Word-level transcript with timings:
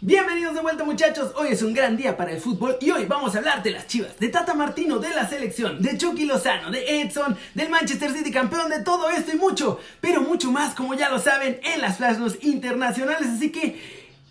Bienvenidos 0.00 0.54
de 0.54 0.60
vuelta 0.60 0.84
muchachos, 0.84 1.32
hoy 1.34 1.48
es 1.48 1.60
un 1.60 1.74
gran 1.74 1.96
día 1.96 2.16
para 2.16 2.30
el 2.30 2.40
fútbol 2.40 2.76
y 2.80 2.92
hoy 2.92 3.06
vamos 3.06 3.34
a 3.34 3.38
hablar 3.38 3.64
de 3.64 3.72
las 3.72 3.88
chivas, 3.88 4.16
de 4.20 4.28
Tata 4.28 4.54
Martino, 4.54 5.00
de 5.00 5.08
la 5.08 5.28
selección, 5.28 5.82
de 5.82 5.98
Chucky 5.98 6.24
Lozano, 6.24 6.70
de 6.70 7.00
Edson, 7.00 7.36
del 7.52 7.68
Manchester 7.68 8.12
City 8.12 8.30
campeón, 8.30 8.70
de 8.70 8.84
todo 8.84 9.10
esto 9.10 9.32
y 9.32 9.36
mucho, 9.36 9.80
pero 10.00 10.20
mucho 10.20 10.52
más 10.52 10.72
como 10.76 10.94
ya 10.94 11.08
lo 11.08 11.18
saben 11.18 11.58
en 11.64 11.80
las 11.80 11.96
flash 11.96 12.18
internacionales, 12.42 13.28
así 13.28 13.50
que, 13.50 13.76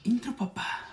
intro 0.06 0.34
papá. 0.38 0.87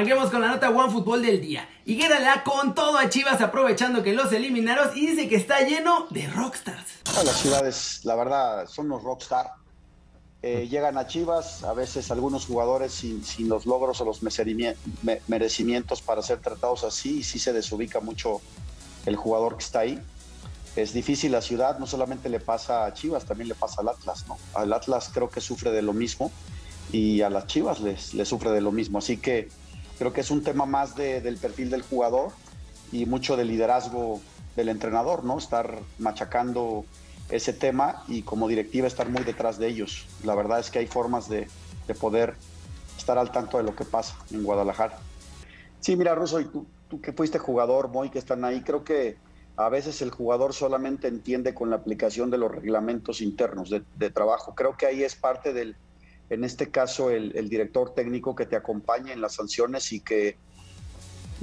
Arranquemos 0.00 0.30
con 0.30 0.40
la 0.40 0.48
nota 0.48 0.70
One 0.70 0.90
Fútbol 0.90 1.20
del 1.20 1.42
día. 1.42 1.68
Higuera 1.84 2.20
le 2.20 2.42
con 2.42 2.74
todo 2.74 2.96
a 2.96 3.10
Chivas 3.10 3.42
aprovechando 3.42 4.02
que 4.02 4.14
los 4.14 4.32
eliminaron 4.32 4.96
y 4.96 5.08
dice 5.08 5.28
que 5.28 5.36
está 5.36 5.60
lleno 5.60 6.06
de 6.08 6.26
rockstars. 6.26 7.02
Las 7.22 7.36
ciudades, 7.36 8.00
la 8.04 8.14
verdad, 8.14 8.66
son 8.66 8.88
los 8.88 9.02
rockstars. 9.02 9.50
Eh, 10.40 10.68
llegan 10.70 10.96
a 10.96 11.06
Chivas, 11.06 11.64
a 11.64 11.74
veces 11.74 12.10
algunos 12.10 12.46
jugadores 12.46 12.92
sin, 12.92 13.22
los 13.46 13.66
logros 13.66 14.00
o 14.00 14.06
los 14.06 14.22
merecimientos 14.22 16.00
para 16.00 16.22
ser 16.22 16.40
tratados 16.40 16.82
así, 16.82 17.18
y 17.18 17.22
sí 17.22 17.38
se 17.38 17.52
desubica 17.52 18.00
mucho 18.00 18.40
el 19.04 19.16
jugador 19.16 19.58
que 19.58 19.64
está 19.64 19.80
ahí. 19.80 20.02
Es 20.76 20.94
difícil 20.94 21.32
la 21.32 21.42
ciudad, 21.42 21.78
no 21.78 21.86
solamente 21.86 22.30
le 22.30 22.40
pasa 22.40 22.86
a 22.86 22.94
Chivas, 22.94 23.26
también 23.26 23.48
le 23.48 23.54
pasa 23.54 23.82
al 23.82 23.90
Atlas, 23.90 24.24
¿no? 24.26 24.38
Al 24.54 24.72
Atlas 24.72 25.10
creo 25.12 25.28
que 25.28 25.42
sufre 25.42 25.70
de 25.72 25.82
lo 25.82 25.92
mismo 25.92 26.32
y 26.90 27.20
a 27.20 27.28
las 27.28 27.46
Chivas 27.48 27.80
les, 27.80 28.14
les 28.14 28.26
sufre 28.26 28.50
de 28.50 28.62
lo 28.62 28.72
mismo. 28.72 28.96
Así 28.96 29.18
que 29.18 29.50
Creo 30.00 30.14
que 30.14 30.22
es 30.22 30.30
un 30.30 30.42
tema 30.42 30.64
más 30.64 30.96
del 30.96 31.36
perfil 31.36 31.68
del 31.68 31.82
jugador 31.82 32.32
y 32.90 33.04
mucho 33.04 33.36
del 33.36 33.48
liderazgo 33.48 34.22
del 34.56 34.70
entrenador, 34.70 35.24
¿no? 35.24 35.36
Estar 35.36 35.78
machacando 35.98 36.86
ese 37.28 37.52
tema 37.52 38.02
y 38.08 38.22
como 38.22 38.48
directiva 38.48 38.86
estar 38.86 39.10
muy 39.10 39.24
detrás 39.24 39.58
de 39.58 39.68
ellos. 39.68 40.06
La 40.24 40.34
verdad 40.34 40.58
es 40.58 40.70
que 40.70 40.78
hay 40.78 40.86
formas 40.86 41.28
de, 41.28 41.48
poder 42.00 42.34
estar 42.96 43.18
al 43.18 43.30
tanto 43.30 43.58
de 43.58 43.62
lo 43.62 43.76
que 43.76 43.84
pasa 43.84 44.16
en 44.30 44.42
Guadalajara. 44.42 44.96
Sí, 45.80 45.96
mira, 45.96 46.14
Russo, 46.14 46.40
y 46.40 46.46
tú, 46.46 46.66
tú 46.88 47.02
que 47.02 47.12
fuiste 47.12 47.38
jugador, 47.38 47.88
Moy, 47.88 48.08
que 48.08 48.20
están 48.20 48.42
ahí, 48.46 48.62
creo 48.62 48.84
que 48.84 49.18
a 49.56 49.68
veces 49.68 50.00
el 50.00 50.10
jugador 50.10 50.54
solamente 50.54 51.08
entiende 51.08 51.52
con 51.52 51.68
la 51.68 51.76
aplicación 51.76 52.30
de 52.30 52.38
los 52.38 52.50
reglamentos 52.50 53.20
internos 53.20 53.68
de 53.68 54.10
trabajo. 54.10 54.54
Creo 54.54 54.78
que 54.78 54.86
ahí 54.86 55.02
es 55.02 55.14
parte 55.14 55.52
del, 55.52 55.76
en 56.30 56.44
este 56.44 56.70
caso 56.70 57.10
el, 57.10 57.48
director 57.48 57.92
técnico 57.92 58.34
que 58.34 58.46
te 58.46 58.56
acompañe 58.56 59.12
en 59.12 59.20
las 59.20 59.34
sanciones 59.34 59.92
y 59.92 60.00
que, 60.00 60.36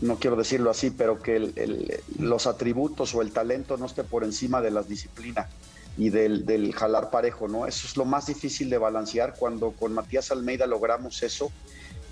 no 0.01 0.17
quiero 0.17 0.37
decirlo 0.37 0.69
así, 0.69 0.91
pero 0.91 1.21
que 1.21 2.01
los 2.17 2.47
atributos 2.47 3.13
o 3.13 3.21
el 3.21 3.31
talento 3.31 3.77
no 3.77 3.85
esté 3.85 4.03
por 4.03 4.23
encima 4.23 4.61
de 4.61 4.71
la 4.71 4.81
disciplina 4.83 5.49
y 5.97 6.09
del, 6.09 6.73
jalar 6.73 7.09
parejo, 7.09 7.47
¿no? 7.47 7.67
Eso 7.67 7.85
es 7.85 7.97
lo 7.97 8.05
más 8.05 8.27
difícil 8.27 8.69
de 8.69 8.77
balancear. 8.77 9.35
Cuando 9.37 9.71
con 9.71 9.93
Matías 9.93 10.31
Almeida 10.31 10.65
logramos 10.67 11.21
eso, 11.21 11.51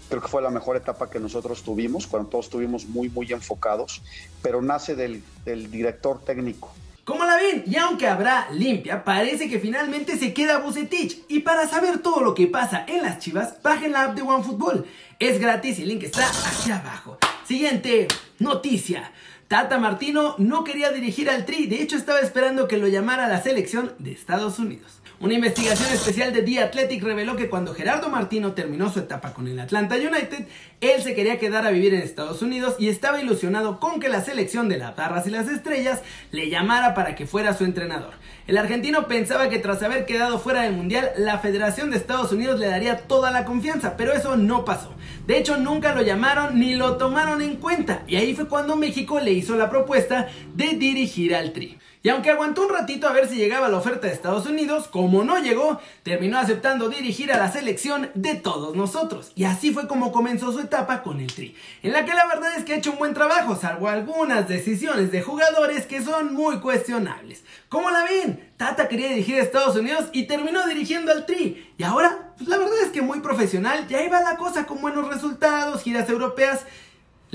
creo 0.09 0.21
que 0.21 0.27
fue 0.27 0.41
la 0.41 0.49
mejor 0.49 0.75
etapa 0.75 1.09
que 1.09 1.19
nosotros 1.19 1.63
tuvimos, 1.63 2.07
cuando 2.07 2.29
todos 2.29 2.45
estuvimos 2.45 2.85
muy, 2.85 3.09
muy 3.09 3.31
enfocados, 3.31 4.01
pero 4.41 4.61
nace 4.61 4.95
del 4.95 5.23
director 5.71 6.21
técnico 6.25 6.73
¿Cómo 7.05 7.23
la 7.23 7.35
ven? 7.35 7.63
Y 7.67 7.75
aunque 7.75 8.07
habrá 8.07 8.47
limpia, 8.51 9.03
parece 9.03 9.47
que 9.47 9.59
finalmente 9.59 10.17
se 10.17 10.33
queda 10.33 10.57
Bucetich. 10.57 11.21
Y 11.27 11.41
para 11.41 11.67
saber 11.67 11.99
todo 11.99 12.21
lo 12.21 12.33
que 12.33 12.47
pasa 12.47 12.83
en 12.87 13.03
las 13.03 13.19
chivas, 13.19 13.61
bajen 13.61 13.91
la 13.91 14.05
app 14.05 14.15
de 14.15 14.23
OneFootball. 14.23 14.87
Es 15.19 15.39
gratis 15.39 15.77
y 15.77 15.83
el 15.83 15.89
link 15.89 16.03
está 16.03 16.27
aquí 16.27 16.71
abajo. 16.71 17.19
Siguiente 17.47 18.07
noticia. 18.39 19.11
Tata 19.47 19.77
Martino 19.77 20.33
no 20.39 20.63
quería 20.63 20.91
dirigir 20.91 21.29
al 21.29 21.45
Tri, 21.45 21.67
de 21.67 21.83
hecho 21.83 21.95
estaba 21.95 22.21
esperando 22.21 22.67
que 22.67 22.77
lo 22.77 22.87
llamara 22.87 23.27
la 23.27 23.39
selección 23.39 23.93
de 23.99 24.11
Estados 24.11 24.57
Unidos. 24.57 24.99
Una 25.21 25.33
investigación 25.33 25.93
especial 25.93 26.33
de 26.33 26.41
The 26.41 26.59
Athletic 26.59 27.01
reveló 27.01 27.37
que 27.37 27.47
cuando 27.47 27.73
Gerardo 27.73 28.09
Martino 28.09 28.51
terminó 28.51 28.91
su 28.91 28.99
etapa 28.99 29.33
con 29.33 29.47
el 29.47 29.57
Atlanta 29.61 29.95
United, 29.95 30.45
él 30.81 31.01
se 31.01 31.15
quería 31.15 31.39
quedar 31.39 31.65
a 31.65 31.71
vivir 31.71 31.93
en 31.93 32.01
Estados 32.01 32.41
Unidos 32.41 32.75
y 32.79 32.89
estaba 32.89 33.21
ilusionado 33.21 33.79
con 33.79 34.01
que 34.01 34.09
la 34.09 34.21
selección 34.21 34.67
de 34.67 34.77
las 34.77 34.93
barras 34.93 35.25
y 35.25 35.29
las 35.29 35.47
estrellas 35.47 36.01
le 36.31 36.49
llamara 36.49 36.93
para 36.93 37.15
que 37.15 37.25
fuera 37.25 37.53
su 37.53 37.63
entrenador. 37.63 38.13
El 38.45 38.57
argentino 38.57 39.07
pensaba 39.07 39.47
que 39.47 39.57
tras 39.57 39.81
haber 39.83 40.05
quedado 40.05 40.37
fuera 40.37 40.63
del 40.63 40.73
Mundial, 40.73 41.09
la 41.17 41.39
Federación 41.39 41.91
de 41.91 41.97
Estados 41.97 42.33
Unidos 42.33 42.59
le 42.59 42.67
daría 42.67 42.97
toda 42.97 43.31
la 43.31 43.45
confianza, 43.45 43.95
pero 43.95 44.11
eso 44.11 44.35
no 44.35 44.65
pasó. 44.65 44.93
De 45.27 45.37
hecho, 45.37 45.55
nunca 45.57 45.95
lo 45.95 46.01
llamaron 46.01 46.59
ni 46.59 46.75
lo 46.75 46.97
tomaron 46.97 47.41
en 47.41 47.55
cuenta, 47.55 48.03
y 48.05 48.17
ahí 48.17 48.35
fue 48.35 48.49
cuando 48.49 48.75
México 48.75 49.21
le 49.21 49.31
hizo 49.31 49.55
la 49.55 49.69
propuesta 49.69 50.27
de 50.53 50.73
dirigir 50.73 51.33
al 51.33 51.53
Tri. 51.53 51.79
Y 52.05 52.09
aunque 52.09 52.29
aguantó 52.29 52.61
un 52.61 52.69
ratito 52.69 53.07
a 53.07 53.13
ver 53.13 53.27
si 53.27 53.35
llegaba 53.35 53.67
la 53.67 53.77
oferta 53.77 54.05
de 54.05 54.13
Estados 54.13 54.45
Unidos, 54.45 54.87
como 54.87 55.23
no 55.23 55.39
llegó, 55.39 55.81
terminó 56.03 56.37
aceptando 56.37 56.87
dirigir 56.87 57.33
a 57.33 57.37
la 57.39 57.51
selección 57.51 58.11
de 58.13 58.35
todos 58.35 58.75
nosotros. 58.75 59.31
Y 59.33 59.45
así 59.45 59.73
fue 59.73 59.87
como 59.87 60.11
comenzó 60.11 60.51
su 60.51 60.59
etapa 60.59 61.01
con 61.01 61.19
el 61.19 61.33
Tri, 61.33 61.55
en 61.81 61.93
la 61.93 62.05
que 62.05 62.13
la 62.13 62.27
verdad 62.27 62.55
es 62.55 62.63
que 62.63 62.75
ha 62.75 62.77
hecho 62.77 62.91
un 62.91 62.99
buen 62.99 63.15
trabajo, 63.15 63.55
salvo 63.55 63.89
algunas 63.89 64.47
decisiones 64.47 65.11
de 65.11 65.23
jugadores 65.23 65.87
que 65.87 66.03
son 66.03 66.35
muy 66.35 66.59
cuestionables. 66.59 67.43
¿Cómo 67.69 67.89
la 67.89 68.03
ven? 68.03 68.51
Tata 68.55 68.87
quería 68.87 69.09
dirigir 69.09 69.39
a 69.39 69.41
Estados 69.41 69.75
Unidos 69.75 70.05
y 70.13 70.27
terminó 70.27 70.63
dirigiendo 70.67 71.11
al 71.11 71.25
Tri. 71.25 71.73
Y 71.75 71.83
ahora, 71.83 72.33
pues 72.37 72.47
la 72.47 72.59
verdad 72.59 72.81
es 72.83 72.89
que 72.89 73.01
muy 73.01 73.21
profesional, 73.21 73.87
ya 73.87 74.03
iba 74.03 74.21
la 74.21 74.37
cosa 74.37 74.67
con 74.67 74.79
buenos 74.79 75.07
resultados, 75.07 75.81
giras 75.81 76.07
europeas 76.07 76.65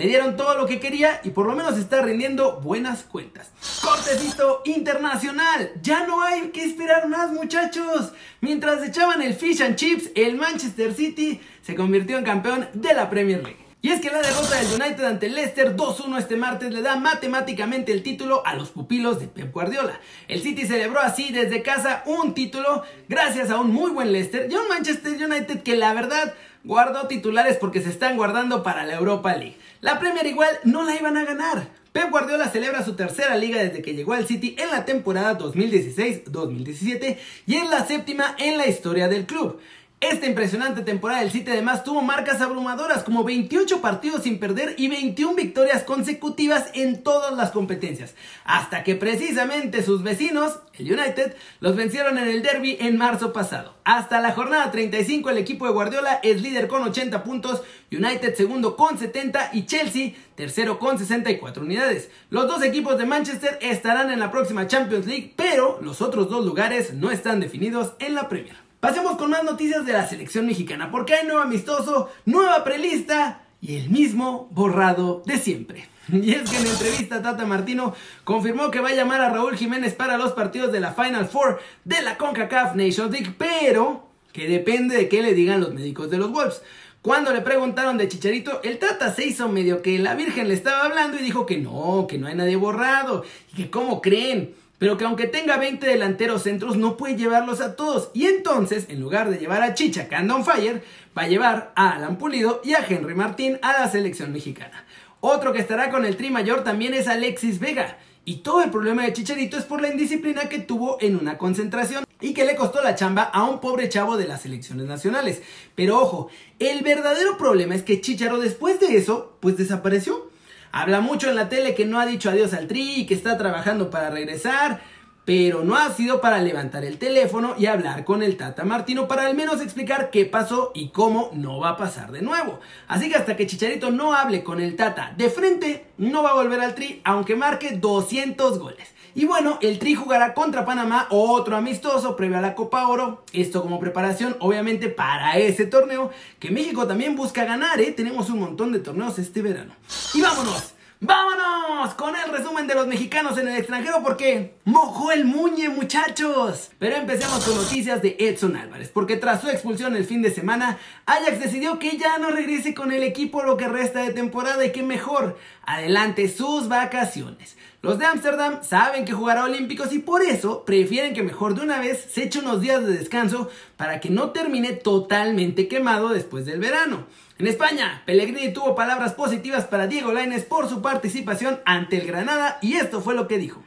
le 0.01 0.07
dieron 0.07 0.35
todo 0.35 0.55
lo 0.55 0.65
que 0.65 0.81
quería 0.81 1.21
y 1.25 1.29
por 1.29 1.45
lo 1.45 1.55
menos 1.55 1.77
está 1.77 2.01
rindiendo 2.01 2.59
buenas 2.63 3.03
cuentas. 3.03 3.51
Cortecito 3.83 4.63
internacional. 4.65 5.73
Ya 5.83 6.07
no 6.07 6.23
hay 6.23 6.49
que 6.53 6.65
esperar 6.65 7.07
más 7.07 7.33
muchachos. 7.33 8.15
Mientras 8.41 8.83
echaban 8.83 9.21
el 9.21 9.35
fish 9.35 9.61
and 9.61 9.77
chips, 9.77 10.11
el 10.15 10.37
Manchester 10.37 10.95
City 10.95 11.39
se 11.61 11.75
convirtió 11.75 12.17
en 12.17 12.25
campeón 12.25 12.67
de 12.73 12.95
la 12.95 13.11
Premier 13.11 13.43
League. 13.43 13.59
Y 13.83 13.91
es 13.91 14.01
que 14.01 14.11
la 14.11 14.23
derrota 14.23 14.57
del 14.57 14.81
United 14.81 15.05
ante 15.05 15.29
Leicester 15.29 15.77
2-1 15.77 16.19
este 16.19 16.37
martes 16.37 16.73
le 16.73 16.81
da 16.81 16.97
matemáticamente 16.97 17.93
el 17.93 18.03
título 18.03 18.43
a 18.47 18.55
los 18.55 18.71
pupilos 18.71 19.21
de 19.21 19.27
Pep 19.27 19.53
Guardiola. 19.53 20.01
El 20.29 20.41
City 20.41 20.67
celebró 20.67 21.01
así 21.01 21.31
desde 21.31 21.63
casa 21.63 22.03
un 22.07 22.33
título 22.33 22.85
gracias 23.07 23.51
a 23.51 23.61
un 23.61 23.71
muy 23.71 23.91
buen 23.91 24.13
Leicester 24.13 24.49
y 24.51 24.55
a 24.55 24.61
un 24.61 24.69
Manchester 24.69 25.13
United 25.13 25.63
que 25.63 25.77
la 25.77 25.93
verdad 25.93 26.35
guardó 26.65 27.07
titulares 27.07 27.57
porque 27.57 27.81
se 27.81 27.91
están 27.91 28.17
guardando 28.17 28.63
para 28.63 28.85
la 28.85 28.95
Europa 28.95 29.35
League. 29.37 29.57
La 29.81 29.99
Premier 29.99 30.27
igual 30.27 30.51
no 30.65 30.85
la 30.85 30.95
iban 30.95 31.17
a 31.17 31.25
ganar. 31.25 31.69
Pep 31.93 32.11
Guardiola 32.11 32.49
celebra 32.49 32.85
su 32.85 32.95
tercera 32.95 33.37
liga 33.37 33.61
desde 33.63 33.83
que 33.83 33.95
llegó 33.95 34.13
al 34.13 34.27
City 34.27 34.55
en 34.59 34.71
la 34.71 34.85
temporada 34.85 35.37
2016-2017 35.39 37.19
y 37.47 37.57
es 37.57 37.69
la 37.69 37.85
séptima 37.85 38.37
en 38.39 38.59
la 38.59 38.69
historia 38.69 39.09
del 39.09 39.27
club. 39.27 39.59
Esta 40.01 40.25
impresionante 40.25 40.81
temporada 40.81 41.21
del 41.21 41.31
City 41.31 41.51
además 41.51 41.85
tuvo 41.85 42.01
marcas 42.01 42.41
abrumadoras 42.41 43.05
como 43.05 43.23
28 43.23 43.83
partidos 43.83 44.23
sin 44.23 44.39
perder 44.39 44.75
y 44.79 44.89
21 44.89 45.35
victorias 45.35 45.83
consecutivas 45.83 46.71
en 46.73 47.03
todas 47.03 47.37
las 47.37 47.51
competencias, 47.51 48.15
hasta 48.45 48.83
que 48.83 48.95
precisamente 48.95 49.83
sus 49.83 50.03
vecinos, 50.03 50.61
el 50.79 50.91
United, 50.91 51.37
los 51.61 51.77
vencieron 51.77 52.17
en 52.17 52.29
el 52.29 52.41
derby 52.41 52.79
en 52.81 52.97
marzo 52.97 53.35
pasado. 53.35 53.75
Hasta 53.85 54.23
la 54.23 54.33
jornada 54.33 54.71
35 54.71 55.29
el 55.29 55.37
equipo 55.37 55.67
de 55.67 55.73
Guardiola 55.73 56.19
es 56.23 56.41
líder 56.41 56.67
con 56.67 56.83
80 56.83 57.23
puntos, 57.23 57.61
United 57.93 58.35
segundo 58.37 58.77
con 58.77 58.99
70 58.99 59.51
y 59.53 59.67
Chelsea 59.67 60.15
tercero 60.35 60.79
con 60.79 60.99
64 60.99 61.63
unidades. 61.63 62.09
Los 62.31 62.49
dos 62.49 62.63
equipos 62.63 62.97
de 62.97 63.05
Manchester 63.05 63.59
estarán 63.61 64.11
en 64.11 64.21
la 64.21 64.31
próxima 64.31 64.67
Champions 64.67 65.07
League, 65.07 65.35
pero 65.37 65.79
los 65.83 66.01
otros 66.01 66.31
dos 66.31 66.43
lugares 66.43 66.95
no 66.95 67.11
están 67.11 67.39
definidos 67.39 67.93
en 67.99 68.15
la 68.15 68.31
Premier. 68.31 68.70
Pasemos 68.81 69.19
con 69.19 69.29
más 69.29 69.45
noticias 69.45 69.85
de 69.85 69.93
la 69.93 70.09
selección 70.09 70.47
mexicana, 70.47 70.91
porque 70.91 71.13
hay 71.15 71.27
nuevo 71.27 71.43
amistoso, 71.43 72.09
nueva 72.25 72.65
prelista 72.65 73.43
y 73.61 73.77
el 73.77 73.91
mismo 73.91 74.49
borrado 74.53 75.23
de 75.27 75.39
siempre. 75.39 75.89
Y 76.11 76.33
es 76.33 76.51
que 76.51 76.57
en 76.57 76.67
entrevista 76.67 77.23
Tata 77.23 77.45
Martino 77.45 77.95
confirmó 78.25 78.71
que 78.71 78.81
va 78.81 78.89
a 78.89 78.95
llamar 78.95 79.21
a 79.21 79.29
Raúl 79.29 79.57
Jiménez 79.57 79.95
para 79.95 80.17
los 80.17 80.33
partidos 80.33 80.73
de 80.73 80.81
la 80.81 80.93
Final 80.93 81.27
Four 81.27 81.61
de 81.85 82.03
la 82.03 82.17
CONCACAF 82.17 82.75
Nations 82.75 83.13
League, 83.13 83.35
pero 83.37 84.09
que 84.33 84.49
depende 84.49 84.97
de 84.97 85.09
qué 85.11 85.23
le 85.23 85.35
digan 85.35 85.61
los 85.61 85.75
médicos 85.75 86.11
de 86.11 86.17
los 86.17 86.33
Wolves. 86.33 86.63
Cuando 87.03 87.33
le 87.33 87.43
preguntaron 87.43 87.97
de 87.97 88.09
Chicharito, 88.09 88.61
el 88.63 88.79
Tata 88.79 89.15
se 89.15 89.27
hizo 89.27 89.49
medio 89.49 89.83
que 89.83 89.99
la 89.99 90.15
Virgen 90.15 90.49
le 90.49 90.55
estaba 90.55 90.87
hablando 90.87 91.19
y 91.19 91.23
dijo 91.23 91.47
que 91.47 91.59
no, 91.59 92.07
que 92.09 92.19
no 92.19 92.27
hay 92.27 92.35
nadie 92.35 92.57
borrado, 92.57 93.25
y 93.53 93.57
que 93.57 93.71
cómo 93.71 94.01
creen, 94.03 94.55
pero 94.81 94.97
que 94.97 95.05
aunque 95.05 95.27
tenga 95.27 95.59
20 95.59 95.87
delanteros 95.87 96.43
centros 96.43 96.79
no 96.79 96.97
puede 96.97 97.15
llevarlos 97.15 97.61
a 97.61 97.77
todos. 97.77 98.11
Y 98.15 98.25
entonces, 98.29 98.87
en 98.89 98.99
lugar 98.99 99.29
de 99.29 99.37
llevar 99.37 99.63
a 99.63 99.75
Chicha, 99.75 100.09
que 100.09 100.15
anda 100.15 100.35
on 100.35 100.43
fire, 100.43 100.83
va 101.17 101.25
a 101.25 101.29
llevar 101.29 101.73
a 101.77 101.91
Alan 101.91 102.17
Pulido 102.17 102.63
y 102.65 102.73
a 102.73 102.87
Henry 102.89 103.15
Martín 103.15 103.59
a 103.61 103.75
la 103.75 103.91
selección 103.91 104.33
mexicana. 104.33 104.87
Otro 105.21 105.53
que 105.53 105.59
estará 105.59 105.91
con 105.91 106.07
el 106.07 106.17
tri 106.17 106.31
mayor 106.31 106.65
también 106.65 106.95
es 106.95 107.09
Alexis 107.09 107.61
Vega. 107.61 107.99
Y 108.25 108.37
todo 108.37 108.63
el 108.63 108.71
problema 108.71 109.03
de 109.03 109.13
Chicharito 109.13 109.59
es 109.59 109.65
por 109.65 109.83
la 109.83 109.89
indisciplina 109.89 110.49
que 110.49 110.61
tuvo 110.61 110.97
en 111.03 111.17
una 111.17 111.37
concentración. 111.37 112.05
y 112.23 112.33
que 112.33 112.45
le 112.45 112.57
costó 112.57 112.83
la 112.83 112.95
chamba 112.95 113.23
a 113.23 113.45
un 113.45 113.61
pobre 113.61 113.89
chavo 113.89 114.17
de 114.17 114.29
las 114.29 114.43
selecciones 114.43 114.87
nacionales. 114.87 115.43
Pero 115.75 116.01
ojo, 116.01 116.31
el 116.59 116.83
verdadero 116.83 117.37
problema 117.37 117.75
es 117.75 117.83
que 117.83 118.01
Chicharo 118.01 118.39
después 118.39 118.81
de 118.81 118.97
eso, 118.97 119.37
pues 119.41 119.57
desapareció. 119.59 120.30
Habla 120.73 121.01
mucho 121.01 121.29
en 121.29 121.35
la 121.35 121.49
tele 121.49 121.75
que 121.75 121.85
no 121.85 121.99
ha 121.99 122.07
dicho 122.07 122.31
adiós 122.31 122.55
al 122.55 122.69
Tri 122.69 123.01
y 123.01 123.07
que 123.07 123.15
está 123.15 123.37
trabajando 123.37 123.91
para 123.91 124.09
regresar, 124.09 124.81
pero 125.25 125.65
no 125.65 125.77
ha 125.77 125.91
sido 125.91 126.21
para 126.21 126.41
levantar 126.41 126.85
el 126.85 126.99
teléfono 126.99 127.55
y 127.59 127.67
hablar 127.67 128.05
con 128.05 128.23
el 128.23 128.37
Tata 128.37 128.65
Martino 128.65 129.09
para 129.09 129.27
al 129.27 129.35
menos 129.35 129.61
explicar 129.61 130.11
qué 130.11 130.27
pasó 130.27 130.71
y 130.75 130.91
cómo 130.91 131.31
no 131.35 131.59
va 131.59 131.71
a 131.71 131.77
pasar 131.77 132.13
de 132.13 132.23
nuevo. 132.23 132.61
Así 132.87 133.09
que 133.09 133.17
hasta 133.17 133.37
que 133.37 133.47
Chicharito 133.47 133.91
no 133.91 134.15
hable 134.15 134.45
con 134.45 134.61
el 134.61 134.77
Tata 134.77 135.13
de 135.17 135.29
frente, 135.29 135.87
no 135.99 136.23
va 136.23 136.31
a 136.31 136.35
volver 136.35 136.61
al 136.61 136.75
Tri 136.75 137.01
aunque 137.05 137.35
marque 137.35 137.73
200 137.73 138.59
goles. 138.59 138.89
Y 139.15 139.25
bueno, 139.25 139.59
el 139.61 139.79
Tri 139.79 139.95
jugará 139.95 140.35
contra 140.35 140.65
Panamá, 140.65 141.07
otro 141.11 141.57
amistoso 141.57 142.17
previo 142.17 142.39
a 142.39 142.41
la 142.41 142.55
Copa 142.55 142.87
Oro. 142.87 143.25
Esto 143.33 143.63
como 143.63 143.81
preparación, 143.81 144.37
obviamente, 144.41 144.89
para 144.89 145.39
ese 145.39 145.67
torneo 145.67 146.11
que 146.39 146.51
México 146.51 146.87
también 146.87 147.17
busca 147.17 147.45
ganar, 147.45 147.81
¿eh? 147.81 147.93
Tenemos 147.93 148.31
un 148.31 148.41
montón 148.41 148.73
de 148.73 148.79
torneos 148.79 149.19
este 149.19 149.43
verano. 149.43 149.75
Y 150.15 150.21
vámonos. 150.21 150.75
¡Vámonos! 151.03 151.95
Con 151.95 152.15
el 152.15 152.31
resumen 152.31 152.67
de 152.67 152.75
los 152.75 152.87
mexicanos 152.87 153.39
en 153.39 153.49
el 153.49 153.57
extranjero 153.57 154.03
porque 154.03 154.57
mojó 154.67 155.13
el 155.13 155.25
muñe 155.25 155.71
muchachos. 155.71 156.73
Pero 156.79 156.97
empecemos 156.97 157.43
con 157.43 157.57
noticias 157.57 158.03
de 158.03 158.17
Edson 158.19 158.55
Álvarez 158.55 158.91
porque 158.91 159.17
tras 159.17 159.41
su 159.41 159.49
expulsión 159.49 159.97
el 159.97 160.05
fin 160.05 160.21
de 160.21 160.31
semana, 160.31 160.77
Ajax 161.07 161.41
decidió 161.41 161.79
que 161.79 161.97
ya 161.97 162.19
no 162.19 162.29
regrese 162.31 162.75
con 162.75 162.93
el 162.93 163.03
equipo 163.03 163.43
lo 163.43 163.57
que 163.57 163.67
resta 163.67 164.01
de 164.03 164.13
temporada 164.13 164.63
y 164.63 164.73
que 164.73 164.83
mejor 164.83 165.39
adelante 165.65 166.29
sus 166.29 166.69
vacaciones. 166.69 167.57
Los 167.81 167.99
de 167.99 168.05
Ámsterdam 168.05 168.63
saben 168.63 169.07
que 169.07 169.15
jugará 169.15 169.45
Olímpicos 169.45 169.95
y 169.95 170.01
por 170.01 170.21
eso 170.21 170.67
prefieren 170.67 171.15
que 171.15 171.23
mejor 171.23 171.55
de 171.55 171.63
una 171.63 171.81
vez 171.81 172.09
se 172.13 172.25
eche 172.25 172.41
unos 172.41 172.61
días 172.61 172.87
de 172.87 172.93
descanso 172.93 173.49
para 173.79 174.01
que 174.01 174.11
no 174.11 174.33
termine 174.33 174.75
totalmente 174.75 175.67
quemado 175.67 176.11
después 176.11 176.45
del 176.45 176.61
verano. 176.61 177.07
En 177.41 177.47
España, 177.47 178.03
Pellegrini 178.05 178.53
tuvo 178.53 178.75
palabras 178.75 179.15
positivas 179.15 179.65
para 179.65 179.87
Diego 179.87 180.13
Lainez 180.13 180.45
por 180.45 180.69
su 180.69 180.83
participación 180.83 181.59
ante 181.65 181.97
el 181.97 182.07
Granada 182.07 182.59
y 182.61 182.75
esto 182.75 183.01
fue 183.01 183.15
lo 183.15 183.29
que 183.29 183.39
dijo. 183.39 183.63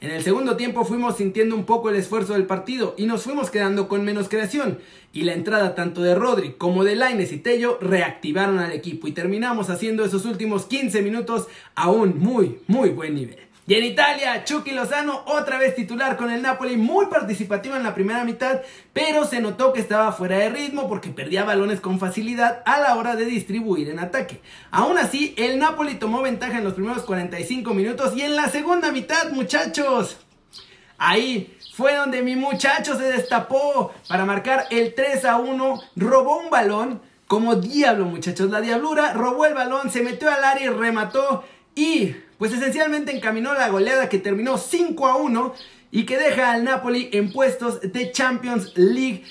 En 0.00 0.12
el 0.12 0.22
segundo 0.22 0.56
tiempo 0.56 0.84
fuimos 0.84 1.16
sintiendo 1.16 1.56
un 1.56 1.64
poco 1.64 1.90
el 1.90 1.96
esfuerzo 1.96 2.34
del 2.34 2.46
partido 2.46 2.94
y 2.96 3.06
nos 3.06 3.24
fuimos 3.24 3.50
quedando 3.50 3.88
con 3.88 4.04
menos 4.04 4.28
creación. 4.28 4.78
Y 5.12 5.22
la 5.22 5.32
entrada 5.32 5.74
tanto 5.74 6.00
de 6.00 6.14
Rodri 6.14 6.52
como 6.52 6.84
de 6.84 6.94
Laines 6.94 7.32
y 7.32 7.38
Tello 7.38 7.76
reactivaron 7.80 8.60
al 8.60 8.70
equipo 8.70 9.08
y 9.08 9.12
terminamos 9.12 9.68
haciendo 9.68 10.04
esos 10.04 10.24
últimos 10.24 10.66
15 10.66 11.02
minutos 11.02 11.48
a 11.74 11.90
un 11.90 12.20
muy, 12.20 12.60
muy 12.68 12.90
buen 12.90 13.16
nivel. 13.16 13.51
Y 13.64 13.74
en 13.74 13.84
Italia, 13.84 14.42
Chucky 14.44 14.72
Lozano 14.72 15.22
otra 15.26 15.56
vez 15.56 15.76
titular 15.76 16.16
con 16.16 16.32
el 16.32 16.42
Napoli, 16.42 16.76
muy 16.76 17.06
participativo 17.06 17.76
en 17.76 17.84
la 17.84 17.94
primera 17.94 18.24
mitad, 18.24 18.60
pero 18.92 19.24
se 19.24 19.40
notó 19.40 19.72
que 19.72 19.80
estaba 19.80 20.10
fuera 20.10 20.36
de 20.36 20.48
ritmo 20.48 20.88
porque 20.88 21.10
perdía 21.10 21.44
balones 21.44 21.80
con 21.80 22.00
facilidad 22.00 22.62
a 22.64 22.80
la 22.80 22.96
hora 22.96 23.14
de 23.14 23.24
distribuir 23.24 23.88
en 23.88 24.00
ataque. 24.00 24.40
Aún 24.72 24.98
así, 24.98 25.32
el 25.38 25.60
Napoli 25.60 25.94
tomó 25.94 26.22
ventaja 26.22 26.58
en 26.58 26.64
los 26.64 26.74
primeros 26.74 27.04
45 27.04 27.72
minutos 27.72 28.16
y 28.16 28.22
en 28.22 28.34
la 28.34 28.48
segunda 28.48 28.90
mitad, 28.90 29.30
muchachos, 29.30 30.18
ahí 30.98 31.56
fue 31.74 31.94
donde 31.94 32.20
mi 32.22 32.34
muchacho 32.34 32.98
se 32.98 33.04
destapó 33.04 33.92
para 34.08 34.24
marcar 34.24 34.66
el 34.70 34.92
3 34.92 35.24
a 35.24 35.36
1, 35.36 35.80
robó 35.94 36.38
un 36.38 36.50
balón 36.50 37.00
como 37.28 37.54
diablo, 37.54 38.06
muchachos. 38.06 38.50
La 38.50 38.60
diablura 38.60 39.12
robó 39.12 39.46
el 39.46 39.54
balón, 39.54 39.88
se 39.88 40.02
metió 40.02 40.28
al 40.30 40.42
área 40.42 40.66
y 40.66 40.68
remató 40.68 41.44
y 41.74 42.14
pues 42.42 42.54
esencialmente 42.54 43.14
encaminó 43.14 43.54
la 43.54 43.68
goleada 43.68 44.08
que 44.08 44.18
terminó 44.18 44.58
5 44.58 45.06
a 45.06 45.14
1 45.14 45.54
y 45.92 46.04
que 46.06 46.18
deja 46.18 46.50
al 46.50 46.64
Napoli 46.64 47.08
en 47.12 47.32
puestos 47.32 47.80
de 47.82 48.10
Champions 48.10 48.72
League 48.74 49.22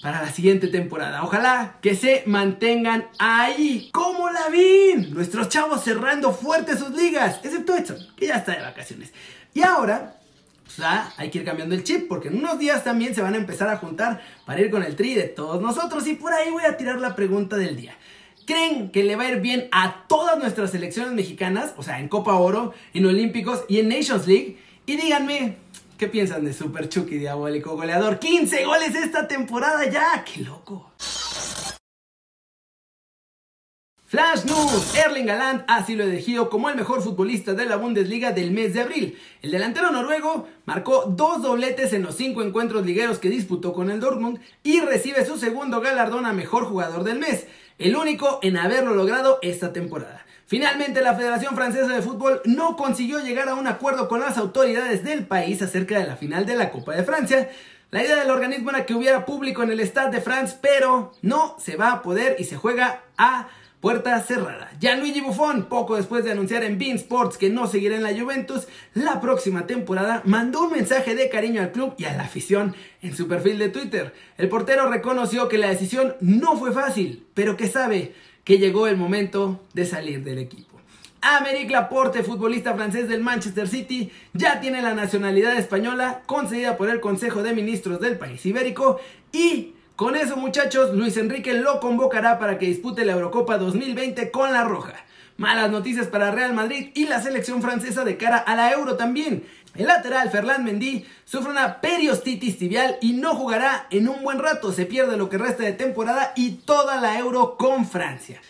para 0.00 0.22
la 0.22 0.30
siguiente 0.30 0.68
temporada. 0.68 1.24
Ojalá 1.24 1.78
que 1.82 1.96
se 1.96 2.22
mantengan 2.26 3.08
ahí, 3.18 3.90
como 3.92 4.30
la 4.30 4.50
vi. 4.50 5.08
Nuestros 5.10 5.48
chavos 5.48 5.82
cerrando 5.82 6.30
fuerte 6.30 6.76
sus 6.76 6.90
ligas, 6.90 7.40
excepto 7.42 7.74
Edson, 7.74 7.98
que 8.16 8.28
ya 8.28 8.36
está 8.36 8.52
de 8.52 8.62
vacaciones. 8.62 9.12
Y 9.52 9.62
ahora, 9.62 10.14
pues, 10.62 10.78
ah, 10.78 11.12
hay 11.16 11.30
que 11.30 11.38
ir 11.38 11.44
cambiando 11.44 11.74
el 11.74 11.82
chip, 11.82 12.06
porque 12.06 12.28
en 12.28 12.38
unos 12.38 12.60
días 12.60 12.84
también 12.84 13.16
se 13.16 13.22
van 13.22 13.34
a 13.34 13.38
empezar 13.38 13.68
a 13.68 13.78
juntar 13.78 14.22
para 14.46 14.60
ir 14.60 14.70
con 14.70 14.84
el 14.84 14.94
tri 14.94 15.14
de 15.14 15.24
todos 15.24 15.60
nosotros. 15.60 16.06
Y 16.06 16.14
por 16.14 16.32
ahí 16.32 16.52
voy 16.52 16.62
a 16.62 16.76
tirar 16.76 17.00
la 17.00 17.16
pregunta 17.16 17.56
del 17.56 17.74
día. 17.74 17.96
¿Creen 18.46 18.90
que 18.90 19.04
le 19.04 19.16
va 19.16 19.24
a 19.24 19.30
ir 19.30 19.40
bien 19.40 19.68
a 19.72 20.06
todas 20.06 20.38
nuestras 20.38 20.70
selecciones 20.70 21.12
mexicanas? 21.12 21.72
O 21.76 21.82
sea, 21.82 21.98
en 21.98 22.08
Copa 22.08 22.34
Oro, 22.34 22.74
en 22.92 23.06
Olímpicos 23.06 23.64
y 23.68 23.78
en 23.78 23.88
Nations 23.88 24.26
League. 24.26 24.58
Y 24.86 24.96
díganme, 24.96 25.56
¿qué 25.96 26.08
piensan 26.08 26.44
de 26.44 26.52
Super 26.52 26.88
Chucky 26.88 27.16
Diabólico 27.16 27.74
Goleador? 27.76 28.18
15 28.18 28.64
goles 28.64 28.94
esta 28.94 29.26
temporada 29.26 29.88
ya, 29.88 30.24
qué 30.24 30.42
loco. 30.42 30.92
Flash 34.14 34.44
News, 34.44 34.94
Erling 34.94 35.28
Haaland 35.28 35.64
ha 35.66 35.84
sido 35.84 36.04
elegido 36.04 36.48
como 36.48 36.70
el 36.70 36.76
mejor 36.76 37.02
futbolista 37.02 37.52
de 37.52 37.64
la 37.64 37.74
Bundesliga 37.74 38.30
del 38.30 38.52
mes 38.52 38.72
de 38.72 38.82
abril. 38.82 39.18
El 39.42 39.50
delantero 39.50 39.90
noruego 39.90 40.46
marcó 40.66 41.06
dos 41.08 41.42
dobletes 41.42 41.92
en 41.92 42.04
los 42.04 42.14
cinco 42.14 42.40
encuentros 42.40 42.86
ligueros 42.86 43.18
que 43.18 43.28
disputó 43.28 43.72
con 43.72 43.90
el 43.90 43.98
Dortmund 43.98 44.38
y 44.62 44.78
recibe 44.78 45.26
su 45.26 45.36
segundo 45.36 45.80
galardón 45.80 46.26
a 46.26 46.32
mejor 46.32 46.66
jugador 46.66 47.02
del 47.02 47.18
mes 47.18 47.48
el 47.80 47.96
único 47.96 48.38
en 48.44 48.56
haberlo 48.56 48.94
logrado 48.94 49.40
esta 49.42 49.72
temporada. 49.72 50.24
Finalmente, 50.46 51.02
la 51.02 51.16
Federación 51.16 51.56
Francesa 51.56 51.92
de 51.92 52.00
Fútbol 52.00 52.40
no 52.44 52.76
consiguió 52.76 53.18
llegar 53.18 53.48
a 53.48 53.56
un 53.56 53.66
acuerdo 53.66 54.06
con 54.06 54.20
las 54.20 54.38
autoridades 54.38 55.02
del 55.02 55.26
país 55.26 55.60
acerca 55.60 55.98
de 55.98 56.06
la 56.06 56.14
final 56.14 56.46
de 56.46 56.54
la 56.54 56.70
Copa 56.70 56.94
de 56.94 57.02
Francia. 57.02 57.50
La 57.90 58.04
idea 58.04 58.14
del 58.14 58.30
organismo 58.30 58.70
era 58.70 58.86
que 58.86 58.94
hubiera 58.94 59.26
público 59.26 59.64
en 59.64 59.72
el 59.72 59.80
Stade 59.80 60.12
de 60.12 60.20
France, 60.20 60.58
pero 60.60 61.10
no 61.20 61.56
se 61.58 61.74
va 61.74 61.90
a 61.90 62.02
poder 62.02 62.36
y 62.38 62.44
se 62.44 62.56
juega 62.56 63.02
a 63.18 63.48
puerta 63.84 64.18
cerrada. 64.22 64.70
Gianluigi 64.80 65.20
Buffon, 65.20 65.64
poco 65.64 65.96
después 65.96 66.24
de 66.24 66.32
anunciar 66.32 66.64
en 66.64 66.78
Bean 66.78 66.96
Sports 66.96 67.36
que 67.36 67.50
no 67.50 67.66
seguirá 67.66 67.96
en 67.96 68.02
la 68.02 68.18
Juventus 68.18 68.66
la 68.94 69.20
próxima 69.20 69.66
temporada, 69.66 70.22
mandó 70.24 70.62
un 70.62 70.72
mensaje 70.72 71.14
de 71.14 71.28
cariño 71.28 71.60
al 71.60 71.70
club 71.70 71.92
y 71.98 72.06
a 72.06 72.16
la 72.16 72.22
afición 72.22 72.74
en 73.02 73.14
su 73.14 73.28
perfil 73.28 73.58
de 73.58 73.68
Twitter. 73.68 74.14
El 74.38 74.48
portero 74.48 74.90
reconoció 74.90 75.50
que 75.50 75.58
la 75.58 75.68
decisión 75.68 76.16
no 76.22 76.56
fue 76.56 76.72
fácil, 76.72 77.26
pero 77.34 77.58
que 77.58 77.68
sabe 77.68 78.14
que 78.42 78.56
llegó 78.56 78.86
el 78.86 78.96
momento 78.96 79.60
de 79.74 79.84
salir 79.84 80.24
del 80.24 80.38
equipo. 80.38 80.80
Améric 81.20 81.70
Laporte, 81.70 82.22
futbolista 82.22 82.72
francés 82.72 83.06
del 83.06 83.20
Manchester 83.20 83.68
City, 83.68 84.10
ya 84.32 84.62
tiene 84.62 84.80
la 84.80 84.94
nacionalidad 84.94 85.58
española 85.58 86.22
concedida 86.24 86.78
por 86.78 86.88
el 86.88 87.00
Consejo 87.00 87.42
de 87.42 87.52
Ministros 87.52 88.00
del 88.00 88.16
país 88.16 88.46
ibérico 88.46 88.98
y 89.30 89.74
con 89.96 90.16
eso 90.16 90.36
muchachos, 90.36 90.92
Luis 90.92 91.16
Enrique 91.16 91.54
lo 91.54 91.78
convocará 91.78 92.38
para 92.40 92.58
que 92.58 92.66
dispute 92.66 93.04
la 93.04 93.12
Eurocopa 93.12 93.58
2020 93.58 94.32
con 94.32 94.52
la 94.52 94.64
Roja. 94.64 94.94
Malas 95.36 95.70
noticias 95.70 96.08
para 96.08 96.32
Real 96.32 96.52
Madrid 96.52 96.90
y 96.94 97.06
la 97.06 97.22
selección 97.22 97.62
francesa 97.62 98.04
de 98.04 98.16
cara 98.16 98.38
a 98.38 98.56
la 98.56 98.72
Euro 98.72 98.96
también. 98.96 99.44
El 99.76 99.86
lateral 99.86 100.30
Ferland 100.30 100.64
Mendy 100.64 101.04
sufre 101.24 101.50
una 101.50 101.80
periostitis 101.80 102.58
tibial 102.58 102.96
y 103.00 103.12
no 103.12 103.34
jugará 103.34 103.86
en 103.90 104.08
un 104.08 104.22
buen 104.24 104.40
rato. 104.40 104.72
Se 104.72 104.84
pierde 104.84 105.16
lo 105.16 105.28
que 105.28 105.38
resta 105.38 105.62
de 105.62 105.72
temporada 105.72 106.32
y 106.34 106.52
toda 106.52 107.00
la 107.00 107.16
Euro 107.18 107.56
con 107.56 107.86
Francia. 107.86 108.40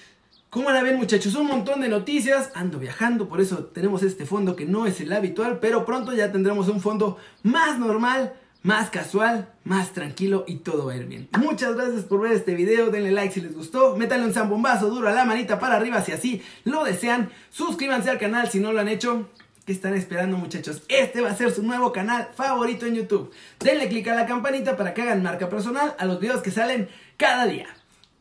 ¿Cómo 0.49 0.71
la 0.71 0.83
ven 0.83 0.97
muchachos? 0.97 1.35
Un 1.35 1.49
montón 1.49 1.83
de 1.83 1.89
noticias. 1.89 2.53
Ando 2.55 2.79
viajando, 2.79 3.29
por 3.29 3.43
eso 3.43 3.65
tenemos 3.67 4.03
este 4.03 4.25
fondo 4.25 4.57
que 4.57 4.65
no 4.65 4.87
es 4.87 5.01
el 5.01 5.13
habitual, 5.13 5.59
pero 5.61 5.85
pronto 5.85 6.15
ya 6.15 6.33
tendremos 6.33 6.69
un 6.69 6.81
fondo 6.81 7.19
más 7.43 7.79
normal 7.79 8.35
más 8.65 8.89
casual, 8.89 9.53
más 9.63 9.93
tranquilo 9.93 10.45
y 10.49 10.57
todo 10.57 10.87
va 10.87 10.95
a 10.95 10.97
ir 10.97 11.05
bien. 11.05 11.29
Muchas 11.39 11.77
gracias 11.77 12.05
por 12.05 12.23
ver 12.23 12.33
este 12.33 12.55
video, 12.55 12.91
denle 12.91 13.13
like 13.13 13.33
si 13.33 13.43
les 13.43 13.55
gustó, 13.55 13.95
métanle 13.95 14.27
un 14.27 14.33
zambombazo 14.33 14.89
duro 14.89 15.07
a 15.07 15.13
la 15.13 15.27
manita 15.27 15.61
para 15.61 15.77
arriba 15.77 16.03
si 16.03 16.13
así 16.13 16.43
lo 16.65 16.83
desean, 16.83 17.31
suscríbanse 17.51 18.09
al 18.09 18.19
canal 18.19 18.51
si 18.51 18.59
no 18.61 18.73
lo 18.73 18.81
han 18.81 18.89
hecho. 18.89 19.29
¿Qué 19.67 19.73
están 19.73 19.95
esperando 19.95 20.39
muchachos? 20.39 20.83
Este 20.89 21.21
va 21.21 21.31
a 21.31 21.37
ser 21.37 21.51
su 21.51 21.63
nuevo 21.63 21.93
canal 21.93 22.31
favorito 22.35 22.87
en 22.87 22.97
YouTube. 22.97 23.31
Denle 23.61 23.89
click 23.89 24.09
a 24.09 24.15
la 24.15 24.27
campanita 24.27 24.77
para 24.77 24.95
que 24.95 25.03
hagan 25.03 25.23
marca 25.23 25.49
personal 25.49 25.95
a 25.99 26.07
los 26.07 26.19
videos 26.19 26.41
que 26.41 26.51
salen 26.51 26.89
cada 27.19 27.47
día. 27.47 27.67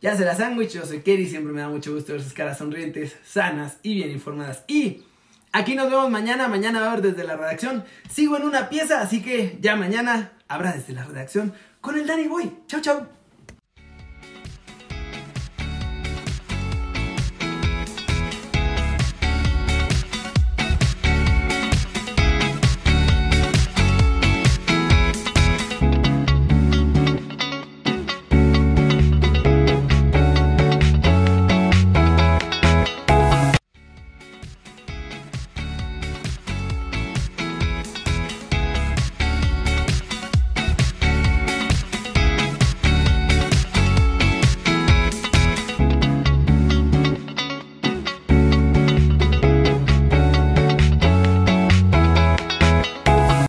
Ya 0.01 0.17
se 0.17 0.25
la 0.25 0.35
sándwich, 0.35 0.71
yo 0.71 0.85
soy 0.85 0.99
Kerry, 0.99 1.27
siempre 1.27 1.53
me 1.53 1.61
da 1.61 1.69
mucho 1.69 1.93
gusto 1.93 2.11
ver 2.11 2.21
sus 2.21 2.33
caras 2.33 2.57
sonrientes, 2.57 3.15
sanas 3.25 3.77
y 3.81 3.95
bien 3.95 4.11
informadas. 4.11 4.65
Y 4.67 5.03
Aquí 5.55 5.75
nos 5.75 5.89
vemos 5.89 6.09
mañana. 6.09 6.47
Mañana 6.47 6.79
va 6.79 6.87
a 6.87 6.91
haber 6.93 7.03
desde 7.03 7.23
la 7.23 7.37
redacción. 7.37 7.85
Sigo 8.09 8.35
en 8.37 8.43
una 8.43 8.69
pieza, 8.69 9.01
así 9.01 9.21
que 9.21 9.57
ya 9.61 9.75
mañana 9.75 10.31
habrá 10.47 10.73
desde 10.73 10.93
la 10.93 11.03
redacción 11.05 11.53
con 11.79 11.95
el 11.95 12.07
Danny 12.07 12.27
Boy. 12.27 12.51
Chau, 12.67 12.81
chau. 12.81 13.07